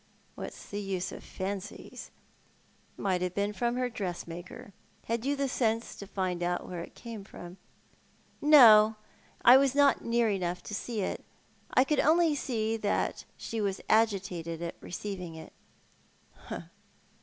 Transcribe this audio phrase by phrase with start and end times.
[0.33, 2.09] "What's the use of fancies?
[2.97, 4.73] It may have been from her dressmaker.
[5.05, 7.57] Had you the sense to find out where it came from?""
[8.57, 8.95] No,
[9.45, 11.21] I was not near enough to see that.
[11.75, 15.53] I could only see that she was agitated at receiving it."